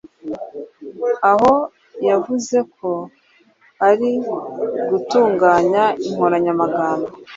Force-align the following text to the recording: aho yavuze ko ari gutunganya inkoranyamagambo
aho 1.31 1.53
yavuze 2.07 2.57
ko 2.77 2.91
ari 3.89 4.09
gutunganya 4.89 5.83
inkoranyamagambo 6.07 7.09